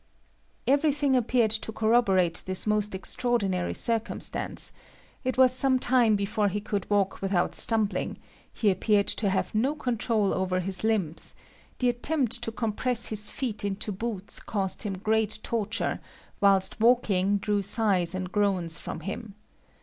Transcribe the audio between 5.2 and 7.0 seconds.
it was some time before he could